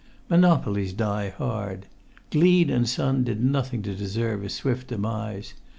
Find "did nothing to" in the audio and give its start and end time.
3.23-3.93